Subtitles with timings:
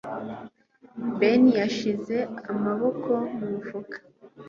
[1.19, 2.15] Ben yashyize
[2.53, 3.97] amaboko mu mufuka.